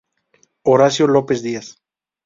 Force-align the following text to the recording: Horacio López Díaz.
Horacio 0.63 1.05
López 1.05 1.43
Díaz. 1.43 1.67